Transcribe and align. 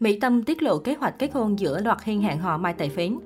Mỹ 0.00 0.18
Tâm 0.20 0.42
tiết 0.42 0.62
lộ 0.62 0.78
kế 0.78 0.94
hoạch 0.94 1.18
kết 1.18 1.32
hôn 1.32 1.58
giữa 1.58 1.80
loạt 1.80 2.04
hiên 2.04 2.22
hẹn 2.22 2.38
hò 2.38 2.58
Mai 2.58 2.72
Tài 2.72 2.88
Phiến. 2.88 3.18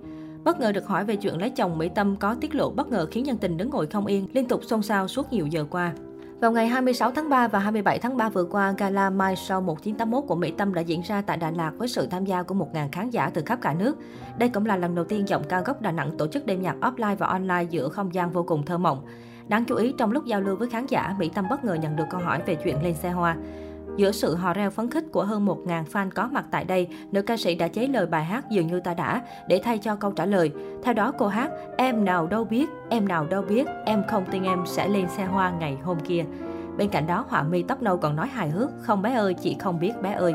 Bất 0.45 0.61
ngờ 0.61 0.73
được 0.73 0.87
hỏi 0.87 1.05
về 1.05 1.17
chuyện 1.17 1.39
lấy 1.39 1.51
chồng, 1.51 1.79
Mỹ 1.79 1.89
Tâm 1.95 2.17
có 2.17 2.35
tiết 2.41 2.55
lộ 2.55 2.71
bất 2.71 2.89
ngờ 2.89 3.07
khiến 3.11 3.25
nhân 3.25 3.37
tình 3.37 3.57
đứng 3.57 3.71
ngồi 3.71 3.87
không 3.87 4.07
yên, 4.07 4.29
liên 4.33 4.49
tục 4.49 4.65
xôn 4.65 4.83
xao 4.83 5.09
suốt 5.09 5.33
nhiều 5.33 5.47
giờ 5.47 5.65
qua. 5.71 5.93
Vào 6.41 6.53
ngày 6.53 6.67
26 6.67 7.11
tháng 7.11 7.29
3 7.29 7.49
và 7.49 7.59
27 7.59 7.99
tháng 7.99 8.17
3 8.17 8.29
vừa 8.29 8.45
qua, 8.45 8.75
gala 8.79 9.11
Mai 9.11 9.35
Show 9.35 9.63
1981 9.63 10.25
của 10.29 10.35
Mỹ 10.35 10.51
Tâm 10.51 10.75
đã 10.75 10.81
diễn 10.81 11.01
ra 11.01 11.23
tại 11.23 11.37
Đà 11.37 11.51
Lạt 11.51 11.73
với 11.79 11.89
sự 11.89 12.07
tham 12.07 12.25
gia 12.25 12.43
của 12.43 12.55
1.000 12.55 12.89
khán 12.93 13.11
giả 13.11 13.31
từ 13.35 13.43
khắp 13.47 13.59
cả 13.63 13.75
nước. 13.75 13.99
Đây 14.39 14.49
cũng 14.49 14.67
là 14.67 14.77
lần 14.77 14.95
đầu 14.95 15.05
tiên 15.05 15.29
giọng 15.29 15.43
ca 15.49 15.61
gốc 15.61 15.83
Đà 15.83 15.93
Nẵng 15.93 16.17
tổ 16.19 16.27
chức 16.27 16.47
đêm 16.47 16.63
nhạc 16.63 16.77
offline 16.81 17.17
và 17.17 17.27
online 17.27 17.67
giữa 17.71 17.89
không 17.89 18.15
gian 18.15 18.31
vô 18.31 18.43
cùng 18.43 18.65
thơ 18.65 18.79
mộng. 18.79 19.07
Đáng 19.49 19.65
chú 19.65 19.77
ý, 19.77 19.95
trong 19.99 20.13
lúc 20.13 20.25
giao 20.25 20.41
lưu 20.41 20.57
với 20.57 20.69
khán 20.69 20.87
giả, 20.87 21.15
Mỹ 21.19 21.31
Tâm 21.35 21.45
bất 21.51 21.65
ngờ 21.65 21.75
nhận 21.75 21.97
được 21.97 22.05
câu 22.11 22.21
hỏi 22.21 22.43
về 22.47 22.55
chuyện 22.55 22.83
lên 22.83 22.95
xe 22.95 23.11
hoa. 23.11 23.37
Giữa 24.01 24.13
sự 24.13 24.35
hò 24.35 24.53
reo 24.53 24.71
phấn 24.71 24.91
khích 24.91 25.05
của 25.13 25.25
hơn 25.25 25.47
1.000 25.47 25.85
fan 25.85 26.11
có 26.15 26.29
mặt 26.33 26.45
tại 26.51 26.65
đây, 26.65 26.89
nữ 27.13 27.23
ca 27.23 27.37
sĩ 27.37 27.55
đã 27.55 27.69
chế 27.69 27.87
lời 27.87 28.07
bài 28.07 28.25
hát 28.25 28.51
Dường 28.51 28.67
như 28.67 28.81
ta 28.81 28.95
đã 28.95 29.23
để 29.49 29.61
thay 29.65 29.79
cho 29.79 29.97
câu 29.97 30.13
trả 30.13 30.27
lời. 30.27 30.51
Theo 30.83 30.95
đó 30.95 31.13
cô 31.19 31.27
hát, 31.27 31.51
em 31.77 32.05
nào 32.05 32.27
đâu 32.27 32.45
biết, 32.45 32.67
em 32.91 33.09
nào 33.09 33.27
đâu 33.27 33.43
biết, 33.43 33.67
em 33.85 34.03
không 34.09 34.25
tin 34.31 34.43
em 34.43 34.63
sẽ 34.67 34.89
lên 34.89 35.09
xe 35.09 35.25
hoa 35.25 35.51
ngày 35.51 35.77
hôm 35.83 36.01
kia. 36.01 36.25
Bên 36.77 36.89
cạnh 36.89 37.07
đó, 37.07 37.25
họa 37.29 37.43
mi 37.43 37.63
tóc 37.63 37.83
nâu 37.83 37.97
còn 37.97 38.17
nói 38.17 38.29
hài 38.29 38.51
hước, 38.51 38.71
không 38.83 39.03
bé 39.03 39.15
ơi, 39.15 39.35
chị 39.35 39.57
không 39.61 39.81
biết 39.81 39.93
bé 40.03 40.13
ơi. 40.13 40.35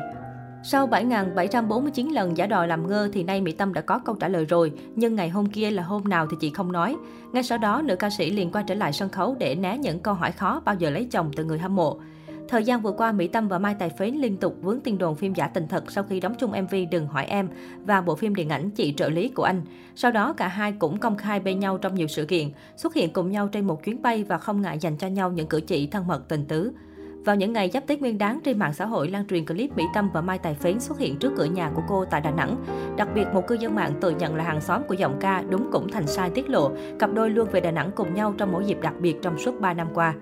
Sau 0.63 0.88
7.749 0.88 2.13
lần 2.13 2.38
giả 2.38 2.48
đò 2.48 2.66
làm 2.66 2.88
ngơ 2.88 3.10
thì 3.13 3.24
nay 3.24 3.41
Mỹ 3.41 3.52
Tâm 3.52 3.74
đã 3.74 3.82
có 3.82 4.00
câu 4.00 4.16
trả 4.16 4.27
lời 4.27 4.46
rồi, 4.46 4.72
nhưng 4.96 5.16
ngày 5.16 5.30
hôm 5.30 5.46
kia 5.46 5.72
là 5.72 5.84
hôm 5.84 6.04
nào 6.04 6.27
thì 6.32 6.38
chị 6.40 6.50
không 6.50 6.72
nói. 6.72 6.96
Ngay 7.32 7.44
sau 7.44 7.58
đó, 7.58 7.82
nữ 7.82 7.96
ca 7.96 8.10
sĩ 8.10 8.32
liền 8.32 8.52
quay 8.52 8.63
trở 8.68 8.76
lại 8.76 8.94
sân 8.94 9.10
khấu 9.10 9.36
để 9.40 9.55
né 9.55 9.77
những 9.77 10.00
câu 10.00 10.13
hỏi 10.13 10.32
khó 10.32 10.62
bao 10.66 10.76
giờ 10.76 10.90
lấy 10.90 11.08
chồng 11.12 11.32
từ 11.36 11.44
người 11.44 11.60
hâm 11.60 11.76
mộ. 11.76 12.00
Thời 12.48 12.63
gian 12.63 12.81
vừa 12.81 12.91
qua, 12.91 13.12
Mỹ 13.12 13.27
Tâm 13.27 13.48
và 13.48 13.59
Mai 13.59 13.76
Tài 13.80 13.90
Phế 13.90 14.12
liên 14.12 14.38
tục 14.38 14.55
vướng 14.62 14.80
tin 14.80 14.98
đồn 14.98 15.16
phim 15.16 15.34
giả 15.34 15.48
tình 15.48 15.67
thật 15.67 15.91
sau 15.91 16.04
khi 16.04 16.20
đóng 16.20 16.35
chung 16.38 16.52
MV 16.52 16.76
Đừng 16.91 17.08
hỏi 17.08 17.26
em 17.26 17.49
và 17.85 18.02
bộ 18.02 18.16
phim 18.16 18.35
điện 18.35 18.49
ảnh 18.49 18.71
Chị 18.71 18.94
trợ 18.98 19.09
lý 19.09 19.30
của 19.30 19.44
anh. 19.44 19.62
Sau 19.95 20.12
đó, 20.12 20.34
cả 20.34 20.48
hai 20.48 20.71
cũng 20.71 20.98
công 20.98 21.18
khai 21.18 21.40
bên 21.40 21.60
nhau 21.60 21.77
trong 21.77 21.96
nhiều 21.96 22.07
sự 22.07 22.26
kiện, 22.26 22.49
xuất 22.77 22.93
hiện 22.93 23.13
cùng 23.13 23.32
nhau 23.32 23.48
trên 23.48 23.68
một 23.68 23.84
chuyến 23.84 24.02
bay 24.02 24.24
và 24.24 24.37
không 24.37 24.62
ngại 24.62 24.77
dành 24.79 24.98
cho 24.98 25.07
nhau 25.07 25.32
những 25.32 25.48
cử 25.48 25.62
chỉ 25.68 25.87
thân 25.87 26.07
mật 26.07 26.27
tình 26.27 26.46
tứ. 26.46 26.71
Vào 27.26 27.35
những 27.35 27.54
ngày 27.54 27.70
giáp 27.74 27.87
Tết 27.87 28.02
Nguyên 28.02 28.18
đáng, 28.18 28.40
trên 28.43 28.59
mạng 28.59 28.74
xã 28.74 28.85
hội 28.85 29.09
lan 29.09 29.27
truyền 29.27 29.46
clip 29.46 29.77
Mỹ 29.77 29.84
Tâm 29.93 30.09
và 30.13 30.21
Mai 30.21 30.40
Tài 30.40 30.54
Phến 30.54 30.80
xuất 30.80 30.99
hiện 30.99 31.20
trước 31.20 31.34
cửa 31.37 31.46
nhà 31.46 31.71
của 31.76 31.82
cô 31.87 32.05
tại 32.05 32.21
Đà 32.21 32.32
Nẵng. 32.32 32.65
Đặc 32.98 33.07
biệt, 33.15 33.26
một 33.34 33.48
cư 33.48 33.55
dân 33.55 33.76
mạng 33.76 33.91
tự 34.02 34.09
nhận 34.09 34.35
là 34.35 34.43
hàng 34.43 34.62
xóm 34.62 34.82
của 34.87 34.93
giọng 34.93 35.18
ca 35.20 35.43
đúng 35.49 35.70
cũng 35.71 35.91
thành 35.91 36.07
sai 36.07 36.30
tiết 36.30 36.49
lộ, 36.49 36.71
cặp 36.99 37.13
đôi 37.13 37.30
luôn 37.30 37.49
về 37.52 37.62
Đà 37.62 37.71
Nẵng 37.71 37.91
cùng 37.96 38.13
nhau 38.13 38.34
trong 38.37 38.52
mỗi 38.52 38.65
dịp 38.65 38.77
đặc 38.82 38.93
biệt 38.99 39.15
trong 39.21 39.40
suốt 39.40 39.62
3 39.62 39.74
năm 39.74 39.87
qua. 39.93 40.13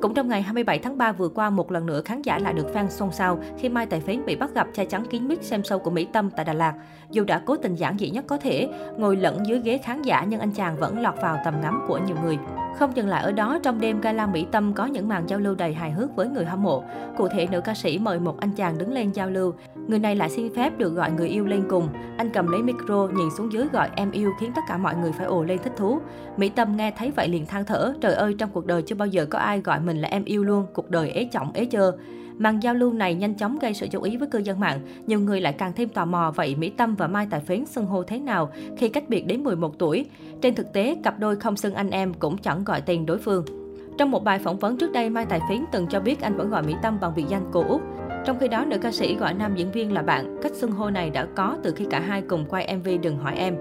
Cũng 0.00 0.14
trong 0.14 0.28
ngày 0.28 0.42
27 0.42 0.78
tháng 0.78 0.98
3 0.98 1.12
vừa 1.12 1.28
qua, 1.28 1.50
một 1.50 1.72
lần 1.72 1.86
nữa 1.86 2.02
khán 2.04 2.22
giả 2.22 2.38
lại 2.38 2.52
được 2.52 2.66
fan 2.74 2.88
xôn 2.88 3.12
xao 3.12 3.38
khi 3.58 3.68
Mai 3.68 3.86
Tài 3.86 4.00
Phến 4.00 4.24
bị 4.26 4.36
bắt 4.36 4.54
gặp 4.54 4.66
che 4.74 4.84
chắn 4.84 5.04
kín 5.04 5.28
mít 5.28 5.44
xem 5.44 5.60
show 5.60 5.78
của 5.78 5.90
Mỹ 5.90 6.06
Tâm 6.12 6.30
tại 6.30 6.44
Đà 6.44 6.52
Lạt. 6.52 6.74
Dù 7.10 7.24
đã 7.24 7.42
cố 7.46 7.56
tình 7.56 7.74
giản 7.74 7.98
dị 7.98 8.10
nhất 8.10 8.24
có 8.28 8.36
thể, 8.36 8.68
ngồi 8.96 9.16
lẫn 9.16 9.46
dưới 9.46 9.60
ghế 9.64 9.78
khán 9.78 10.02
giả 10.02 10.24
nhưng 10.28 10.40
anh 10.40 10.50
chàng 10.50 10.76
vẫn 10.76 11.02
lọt 11.02 11.14
vào 11.22 11.38
tầm 11.44 11.54
ngắm 11.62 11.84
của 11.88 11.98
nhiều 12.06 12.16
người. 12.24 12.38
Không 12.78 12.96
dừng 12.96 13.08
lại 13.08 13.22
ở 13.22 13.32
đó, 13.32 13.58
trong 13.62 13.80
đêm 13.80 14.00
gala 14.00 14.26
Mỹ 14.26 14.46
Tâm 14.50 14.72
có 14.74 14.86
những 14.86 15.08
màn 15.08 15.28
giao 15.28 15.38
lưu 15.38 15.54
đầy 15.54 15.74
hài 15.74 15.90
hước 15.90 16.16
với 16.16 16.28
người 16.28 16.44
hâm 16.44 16.62
mộ. 16.62 16.84
Cụ 17.16 17.28
thể, 17.28 17.46
nữ 17.46 17.60
ca 17.60 17.74
sĩ 17.74 17.98
mời 17.98 18.18
một 18.18 18.40
anh 18.40 18.52
chàng 18.52 18.78
đứng 18.78 18.92
lên 18.92 19.10
giao 19.12 19.30
lưu. 19.30 19.54
Người 19.88 19.98
này 19.98 20.16
lại 20.16 20.30
xin 20.30 20.54
phép 20.54 20.78
được 20.78 20.94
gọi 20.94 21.10
người 21.10 21.28
yêu 21.28 21.46
lên 21.46 21.64
cùng. 21.68 21.88
Anh 22.16 22.30
cầm 22.30 22.48
lấy 22.48 22.62
micro, 22.62 23.08
nhìn 23.14 23.28
xuống 23.36 23.52
dưới 23.52 23.66
gọi 23.72 23.90
em 23.96 24.10
yêu 24.10 24.32
khiến 24.40 24.52
tất 24.56 24.62
cả 24.68 24.76
mọi 24.76 24.94
người 24.96 25.12
phải 25.12 25.26
ồ 25.26 25.44
lên 25.44 25.58
thích 25.64 25.72
thú. 25.76 26.00
Mỹ 26.36 26.48
Tâm 26.48 26.76
nghe 26.76 26.90
thấy 26.90 27.10
vậy 27.16 27.28
liền 27.28 27.46
than 27.46 27.64
thở, 27.64 27.94
trời 28.00 28.14
ơi 28.14 28.34
trong 28.38 28.50
cuộc 28.52 28.66
đời 28.66 28.82
chưa 28.82 28.94
bao 28.94 29.08
giờ 29.08 29.26
có 29.26 29.38
ai 29.38 29.60
gọi 29.60 29.80
mình 29.84 30.00
là 30.00 30.08
em 30.08 30.24
yêu 30.24 30.44
luôn, 30.44 30.66
cuộc 30.72 30.90
đời 30.90 31.10
ế 31.10 31.24
trọng 31.24 31.52
ế 31.52 31.64
chơ. 31.64 31.92
Màn 32.38 32.62
giao 32.62 32.74
lưu 32.74 32.92
này 32.92 33.14
nhanh 33.14 33.34
chóng 33.34 33.58
gây 33.58 33.74
sự 33.74 33.86
chú 33.90 34.02
ý 34.02 34.16
với 34.16 34.28
cư 34.28 34.38
dân 34.38 34.60
mạng. 34.60 34.80
Nhiều 35.06 35.20
người 35.20 35.40
lại 35.40 35.52
càng 35.52 35.72
thêm 35.72 35.88
tò 35.88 36.04
mò 36.04 36.32
vậy 36.36 36.56
Mỹ 36.56 36.70
Tâm 36.70 36.94
và 36.94 37.06
Mai 37.06 37.26
Tài 37.30 37.40
Phến 37.40 37.66
xưng 37.66 37.86
hô 37.86 38.02
thế 38.02 38.18
nào 38.18 38.50
khi 38.76 38.88
cách 38.88 39.08
biệt 39.08 39.26
đến 39.26 39.44
11 39.44 39.78
tuổi. 39.78 40.06
Trên 40.40 40.54
thực 40.54 40.72
tế, 40.72 40.96
cặp 41.02 41.18
đôi 41.18 41.36
không 41.36 41.56
xưng 41.56 41.74
anh 41.74 41.90
em 41.90 42.14
cũng 42.14 42.38
chẳng 42.38 42.64
gọi 42.64 42.80
tên 42.80 43.06
đối 43.06 43.18
phương. 43.18 43.44
Trong 43.98 44.10
một 44.10 44.24
bài 44.24 44.38
phỏng 44.38 44.58
vấn 44.58 44.76
trước 44.76 44.92
đây, 44.92 45.10
Mai 45.10 45.26
Tài 45.26 45.40
Phiến 45.48 45.64
từng 45.72 45.86
cho 45.86 46.00
biết 46.00 46.20
anh 46.20 46.36
vẫn 46.36 46.50
gọi 46.50 46.62
Mỹ 46.62 46.74
Tâm 46.82 46.98
bằng 47.00 47.12
biệt 47.16 47.24
danh 47.28 47.44
cô 47.52 47.64
Út. 47.68 47.80
Trong 48.24 48.38
khi 48.38 48.48
đó, 48.48 48.64
nữ 48.64 48.78
ca 48.78 48.92
sĩ 48.92 49.14
gọi 49.14 49.34
nam 49.34 49.54
diễn 49.56 49.72
viên 49.72 49.92
là 49.92 50.02
bạn. 50.02 50.36
Cách 50.42 50.54
xưng 50.54 50.72
hô 50.72 50.90
này 50.90 51.10
đã 51.10 51.26
có 51.36 51.56
từ 51.62 51.72
khi 51.76 51.86
cả 51.90 52.00
hai 52.00 52.22
cùng 52.22 52.46
quay 52.48 52.76
MV 52.76 52.88
Đừng 53.02 53.16
hỏi 53.16 53.34
em. 53.36 53.56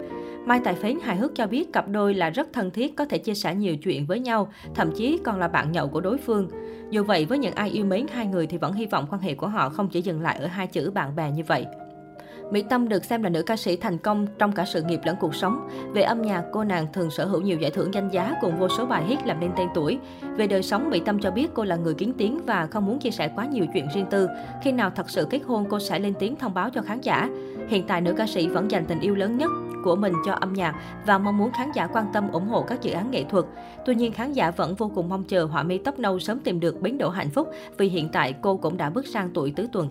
Mai 0.46 0.60
Tài 0.64 0.76
Phến 0.76 1.00
hài 1.00 1.16
hước 1.16 1.36
cho 1.36 1.48
biết 1.48 1.74
cặp 1.74 1.88
đôi 1.90 2.14
là 2.14 2.30
rất 2.30 2.48
thân 2.54 2.72
thiết, 2.72 2.96
có 2.96 3.06
thể 3.06 3.18
chia 3.18 3.34
sẻ 3.34 3.56
nhiều 3.56 3.78
chuyện 3.78 4.06
với 4.06 4.20
nhau, 4.20 4.52
thậm 4.76 4.92
chí 4.96 5.20
còn 5.24 5.40
là 5.40 5.48
bạn 5.48 5.72
nhậu 5.72 5.88
của 5.88 6.02
đối 6.02 6.18
phương. 6.18 6.50
Dù 6.90 7.04
vậy, 7.04 7.26
với 7.26 7.38
những 7.38 7.54
ai 7.54 7.70
yêu 7.70 7.86
mến 7.86 8.06
hai 8.14 8.28
người 8.28 8.48
thì 8.48 8.58
vẫn 8.58 8.74
hy 8.74 8.86
vọng 8.86 9.06
quan 9.12 9.22
hệ 9.22 9.36
của 9.36 9.48
họ 9.48 9.70
không 9.70 9.90
chỉ 9.90 10.02
dừng 10.02 10.22
lại 10.22 10.38
ở 10.38 10.48
hai 10.48 10.68
chữ 10.68 10.92
bạn 10.92 11.16
bè 11.16 11.32
như 11.32 11.44
vậy. 11.48 11.66
Mỹ 12.52 12.64
Tâm 12.70 12.90
được 12.90 13.06
xem 13.06 13.24
là 13.24 13.30
nữ 13.30 13.42
ca 13.42 13.56
sĩ 13.56 13.76
thành 13.76 13.98
công 13.98 14.28
trong 14.38 14.52
cả 14.52 14.66
sự 14.66 14.82
nghiệp 14.84 15.00
lẫn 15.04 15.16
cuộc 15.20 15.36
sống. 15.36 15.68
Về 15.94 16.02
âm 16.02 16.22
nhạc, 16.22 16.44
cô 16.52 16.64
nàng 16.64 16.88
thường 16.94 17.12
sở 17.12 17.26
hữu 17.26 17.42
nhiều 17.42 17.58
giải 17.58 17.72
thưởng 17.72 17.94
danh 17.94 18.10
giá 18.10 18.36
cùng 18.42 18.60
vô 18.60 18.68
số 18.70 18.86
bài 18.86 19.04
hit 19.08 19.20
làm 19.26 19.40
nên 19.40 19.52
tên 19.58 19.68
tuổi. 19.76 20.00
Về 20.38 20.48
đời 20.48 20.64
sống, 20.64 20.90
Mỹ 20.90 21.02
Tâm 21.06 21.20
cho 21.20 21.32
biết 21.32 21.48
cô 21.54 21.64
là 21.64 21.76
người 21.76 21.94
kiến 21.94 22.14
tiếng 22.18 22.40
và 22.46 22.68
không 22.72 22.86
muốn 22.86 23.00
chia 23.00 23.12
sẻ 23.12 23.32
quá 23.36 23.46
nhiều 23.46 23.66
chuyện 23.74 23.88
riêng 23.94 24.06
tư. 24.10 24.28
Khi 24.64 24.72
nào 24.72 24.90
thật 24.90 25.10
sự 25.10 25.28
kết 25.30 25.40
hôn, 25.46 25.66
cô 25.70 25.80
sẽ 25.80 26.00
lên 26.00 26.14
tiếng 26.20 26.36
thông 26.36 26.54
báo 26.54 26.70
cho 26.70 26.82
khán 26.82 27.02
giả. 27.02 27.30
Hiện 27.68 27.88
tại, 27.88 28.02
nữ 28.02 28.14
ca 28.18 28.28
sĩ 28.28 28.48
vẫn 28.48 28.72
dành 28.72 28.86
tình 28.86 29.00
yêu 29.00 29.16
lớn 29.16 29.38
nhất 29.38 29.52
của 29.84 29.96
mình 29.96 30.14
cho 30.26 30.34
âm 30.34 30.54
nhạc 30.54 30.76
và 31.06 31.18
mong 31.18 31.38
muốn 31.38 31.52
khán 31.52 31.72
giả 31.76 31.88
quan 31.88 32.06
tâm 32.14 32.32
ủng 32.32 32.48
hộ 32.48 32.62
các 32.68 32.82
dự 32.82 32.92
án 32.92 33.12
nghệ 33.12 33.24
thuật. 33.24 33.46
Tuy 33.86 33.96
nhiên, 33.96 34.14
khán 34.14 34.34
giả 34.34 34.52
vẫn 34.52 34.76
vô 34.76 34.92
cùng 34.96 35.10
mong 35.10 35.24
chờ 35.24 35.46
họa 35.46 35.64
mi 35.64 35.78
tóc 35.78 36.00
nâu 36.00 36.20
sớm 36.20 36.40
tìm 36.40 36.60
được 36.60 36.82
bến 36.82 36.98
đỗ 36.98 37.10
hạnh 37.10 37.30
phúc 37.30 37.48
vì 37.78 37.90
hiện 37.90 38.10
tại 38.10 38.34
cô 38.42 38.58
cũng 38.58 38.78
đã 38.78 38.90
bước 38.90 39.08
sang 39.08 39.30
tuổi 39.34 39.54
tứ 39.56 39.68
tuần. 39.72 39.90